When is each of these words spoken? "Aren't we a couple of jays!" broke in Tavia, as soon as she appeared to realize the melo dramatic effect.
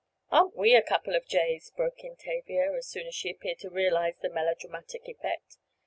"Aren't 0.31 0.55
we 0.57 0.73
a 0.73 0.81
couple 0.81 1.15
of 1.15 1.27
jays!" 1.27 1.69
broke 1.75 2.03
in 2.03 2.15
Tavia, 2.15 2.73
as 2.73 2.87
soon 2.87 3.05
as 3.05 3.13
she 3.13 3.29
appeared 3.29 3.59
to 3.59 3.69
realize 3.69 4.15
the 4.19 4.29
melo 4.31 4.55
dramatic 4.59 5.07
effect. 5.07 5.57